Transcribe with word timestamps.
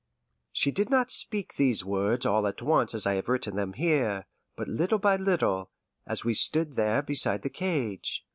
'"She 0.51 0.71
did 0.71 0.89
not 0.89 1.11
speak 1.11 1.53
these 1.57 1.85
words 1.85 2.25
all 2.25 2.47
at 2.47 2.59
once 2.63 2.95
as 2.95 3.05
I 3.05 3.13
have 3.13 3.29
written 3.29 3.55
them 3.55 3.73
here, 3.73 4.25
but 4.55 4.67
little 4.67 4.97
by 4.97 5.15
little, 5.15 5.69
as 6.07 6.25
we 6.25 6.33
stood 6.33 6.73
there 6.75 7.03
beside 7.03 7.43
the 7.43 7.51
cage. 7.51 8.25